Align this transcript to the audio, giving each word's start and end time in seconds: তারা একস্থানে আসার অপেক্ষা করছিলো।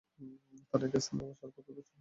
তারা 0.69 0.85
একস্থানে 0.87 1.23
আসার 1.25 1.47
অপেক্ষা 1.49 1.61
করছিলো। 1.67 1.89